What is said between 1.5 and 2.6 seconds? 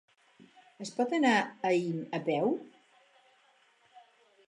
Aín a peu?